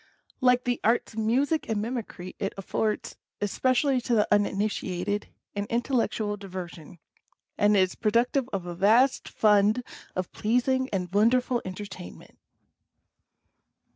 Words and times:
Like 0.39 0.63
the 0.63 0.79
Arts 0.83 1.13
of 1.13 1.19
Music 1.19 1.69
and 1.69 1.79
Mimicry, 1.79 2.35
it 2.39 2.53
affords, 2.57 3.17
especially 3.39 4.01
to 4.01 4.15
the 4.15 4.27
uninitiated, 4.33 5.27
an 5.55 5.67
intellectual 5.69 6.37
diversion; 6.37 6.97
and 7.55 7.77
is 7.77 7.93
productive 7.93 8.49
of 8.51 8.65
a 8.65 8.73
vast 8.73 9.29
fund 9.29 9.83
of 10.15 10.31
pleasing 10.31 10.89
and 10.91 11.13
wonderful 11.13 11.61
enter 11.63 11.85
tainment. 11.85 12.37